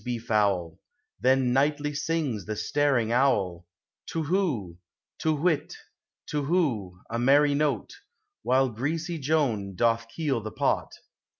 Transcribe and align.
»<• 0.07 0.19
foul, 0.21 0.79
Then 1.19 1.53
nightly 1.53 1.93
sings 1.93 2.45
the 2.45 2.55
staring 2.55 3.11
owl, 3.11 3.67
To 4.07 4.23
whoo; 4.27 4.79
To 5.19 5.31
whit, 5.35 5.75
to 6.25 6.41
whoo, 6.41 7.03
a 7.11 7.19
merry 7.19 7.53
note 7.53 7.93
While 8.41 8.69
greasy 8.69 9.21
.loan 9.21 9.75
doth 9.75 10.07
keel 10.07 10.41
the 10.41 10.51
pot. 10.53 10.91